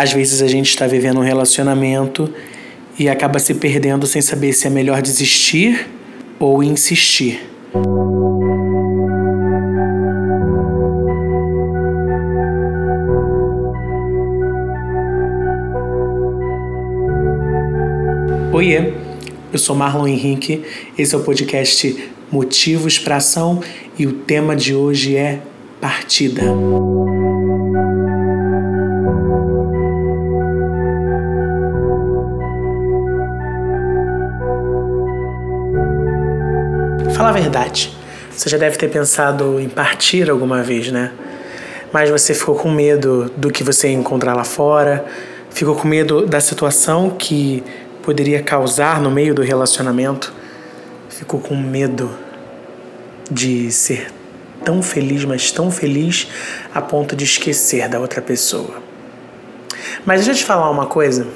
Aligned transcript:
Às 0.00 0.14
vezes 0.14 0.40
a 0.40 0.48
gente 0.48 0.70
está 0.70 0.86
vivendo 0.86 1.18
um 1.18 1.22
relacionamento 1.22 2.32
e 2.98 3.06
acaba 3.06 3.38
se 3.38 3.52
perdendo 3.52 4.06
sem 4.06 4.22
saber 4.22 4.54
se 4.54 4.66
é 4.66 4.70
melhor 4.70 5.02
desistir 5.02 5.86
ou 6.38 6.62
insistir. 6.62 7.46
Oiê, 18.54 18.94
eu 19.52 19.58
sou 19.58 19.76
Marlon 19.76 20.08
Henrique, 20.08 20.64
esse 20.96 21.14
é 21.14 21.18
o 21.18 21.22
podcast 21.22 22.08
Motivos 22.32 22.98
para 22.98 23.16
Ação 23.16 23.62
e 23.98 24.06
o 24.06 24.12
tema 24.12 24.56
de 24.56 24.74
hoje 24.74 25.14
é 25.14 25.42
partida. 25.78 26.44
Fala 37.20 37.28
a 37.28 37.32
verdade. 37.32 37.94
Você 38.30 38.48
já 38.48 38.56
deve 38.56 38.78
ter 38.78 38.88
pensado 38.88 39.60
em 39.60 39.68
partir 39.68 40.30
alguma 40.30 40.62
vez, 40.62 40.90
né? 40.90 41.12
Mas 41.92 42.08
você 42.08 42.32
ficou 42.32 42.54
com 42.54 42.70
medo 42.70 43.30
do 43.36 43.50
que 43.50 43.62
você 43.62 43.88
ia 43.88 43.94
encontrar 43.94 44.32
lá 44.32 44.42
fora, 44.42 45.04
ficou 45.50 45.76
com 45.76 45.86
medo 45.86 46.24
da 46.24 46.40
situação 46.40 47.10
que 47.10 47.62
poderia 48.02 48.42
causar 48.42 49.02
no 49.02 49.10
meio 49.10 49.34
do 49.34 49.42
relacionamento, 49.42 50.32
ficou 51.10 51.38
com 51.40 51.54
medo 51.54 52.10
de 53.30 53.70
ser 53.70 54.10
tão 54.64 54.82
feliz, 54.82 55.22
mas 55.26 55.52
tão 55.52 55.70
feliz 55.70 56.26
a 56.74 56.80
ponto 56.80 57.14
de 57.14 57.24
esquecer 57.24 57.86
da 57.86 58.00
outra 58.00 58.22
pessoa. 58.22 58.82
Mas 60.06 60.20
deixa 60.24 60.30
eu 60.30 60.36
te 60.36 60.44
falar 60.46 60.70
uma 60.70 60.86
coisa, 60.86 61.26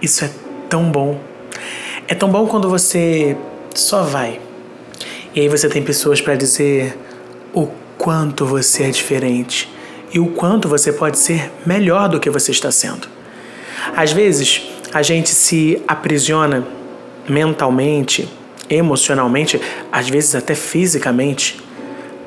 isso 0.00 0.24
é 0.24 0.30
tão 0.70 0.90
bom. 0.90 1.20
É 2.08 2.14
tão 2.14 2.30
bom 2.30 2.46
quando 2.46 2.70
você 2.70 3.36
só 3.74 4.04
vai 4.04 4.40
e 5.34 5.40
aí 5.40 5.48
você 5.48 5.68
tem 5.68 5.82
pessoas 5.82 6.20
para 6.20 6.34
dizer 6.34 6.96
o 7.54 7.66
quanto 7.96 8.44
você 8.44 8.84
é 8.84 8.90
diferente 8.90 9.68
e 10.12 10.20
o 10.20 10.26
quanto 10.26 10.68
você 10.68 10.92
pode 10.92 11.18
ser 11.18 11.50
melhor 11.64 12.08
do 12.08 12.20
que 12.20 12.28
você 12.28 12.50
está 12.50 12.70
sendo. 12.70 13.08
Às 13.96 14.12
vezes, 14.12 14.62
a 14.92 15.02
gente 15.02 15.30
se 15.30 15.82
aprisiona 15.88 16.66
mentalmente, 17.28 18.28
emocionalmente, 18.68 19.60
às 19.90 20.08
vezes 20.08 20.34
até 20.34 20.54
fisicamente, 20.54 21.58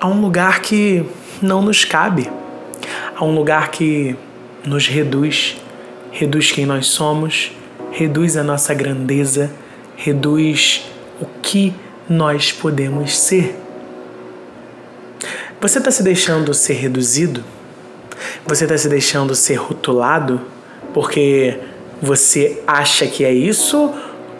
a 0.00 0.06
um 0.06 0.20
lugar 0.20 0.60
que 0.60 1.04
não 1.42 1.60
nos 1.60 1.84
cabe, 1.84 2.30
a 3.14 3.24
um 3.24 3.34
lugar 3.34 3.70
que 3.70 4.16
nos 4.64 4.88
reduz, 4.88 5.56
reduz 6.10 6.52
quem 6.52 6.64
nós 6.64 6.86
somos, 6.86 7.52
reduz 7.90 8.36
a 8.36 8.42
nossa 8.42 8.72
grandeza, 8.72 9.50
reduz 9.94 10.86
o 11.20 11.26
que 11.42 11.74
nós 12.08 12.52
podemos 12.52 13.16
ser. 13.16 13.56
Você 15.60 15.78
está 15.78 15.90
se 15.90 16.02
deixando 16.02 16.52
ser 16.52 16.74
reduzido? 16.74 17.42
Você 18.46 18.64
está 18.64 18.76
se 18.76 18.88
deixando 18.88 19.34
ser 19.34 19.54
rotulado 19.54 20.40
porque 20.92 21.58
você 22.00 22.62
acha 22.66 23.06
que 23.06 23.24
é 23.24 23.32
isso 23.32 23.92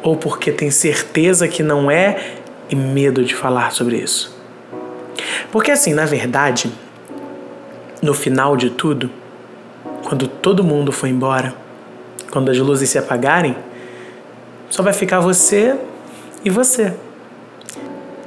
ou 0.02 0.16
porque 0.16 0.52
tem 0.52 0.70
certeza 0.70 1.48
que 1.48 1.62
não 1.62 1.90
é 1.90 2.34
e 2.68 2.76
medo 2.76 3.24
de 3.24 3.34
falar 3.34 3.72
sobre 3.72 3.96
isso? 3.96 4.36
Porque 5.50 5.70
assim, 5.70 5.94
na 5.94 6.04
verdade, 6.04 6.70
no 8.02 8.12
final 8.12 8.56
de 8.56 8.70
tudo, 8.70 9.10
quando 10.04 10.28
todo 10.28 10.62
mundo 10.62 10.92
for 10.92 11.06
embora, 11.06 11.54
quando 12.30 12.50
as 12.50 12.58
luzes 12.58 12.90
se 12.90 12.98
apagarem, 12.98 13.56
só 14.68 14.82
vai 14.82 14.92
ficar 14.92 15.20
você 15.20 15.76
e 16.44 16.50
você. 16.50 16.92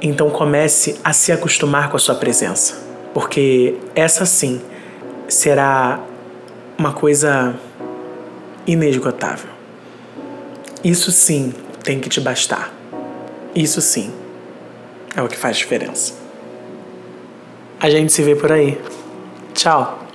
Então 0.00 0.30
comece 0.30 0.98
a 1.02 1.12
se 1.12 1.32
acostumar 1.32 1.90
com 1.90 1.96
a 1.96 2.00
sua 2.00 2.14
presença, 2.14 2.78
porque 3.12 3.74
essa 3.94 4.24
sim 4.24 4.60
será 5.28 6.00
uma 6.78 6.92
coisa 6.92 7.54
inesgotável. 8.66 9.50
Isso 10.84 11.10
sim 11.10 11.52
tem 11.82 11.98
que 11.98 12.08
te 12.08 12.20
bastar. 12.20 12.72
Isso 13.54 13.80
sim 13.80 14.12
é 15.16 15.22
o 15.22 15.28
que 15.28 15.36
faz 15.36 15.56
diferença. 15.56 16.14
A 17.80 17.90
gente 17.90 18.12
se 18.12 18.22
vê 18.22 18.36
por 18.36 18.52
aí. 18.52 18.80
Tchau! 19.54 20.07